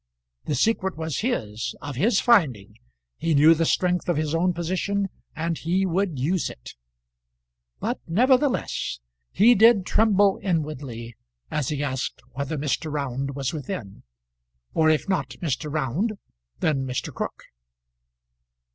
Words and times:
The 0.45 0.55
secret 0.55 0.97
was 0.97 1.19
his 1.19 1.75
of 1.79 1.95
his 1.95 2.19
finding; 2.19 2.79
he 3.17 3.35
knew 3.35 3.53
the 3.53 3.67
strength 3.67 4.09
of 4.09 4.17
his 4.17 4.33
own 4.33 4.51
position, 4.51 5.09
and 5.35 5.55
he 5.59 5.85
would 5.85 6.17
use 6.17 6.49
it. 6.49 6.73
But 7.79 7.99
nevertheless 8.07 8.99
he 9.31 9.53
did 9.53 9.85
tremble 9.85 10.39
inwardly 10.41 11.15
as 11.51 11.69
he 11.69 11.83
asked 11.83 12.23
whether 12.31 12.57
Mr. 12.57 12.91
Round 12.91 13.35
was 13.35 13.53
within; 13.53 14.01
or 14.73 14.89
if 14.89 15.07
not 15.07 15.35
Mr. 15.39 15.71
Round, 15.71 16.13
then 16.61 16.83
Mr. 16.83 17.13
Crook. 17.13 17.43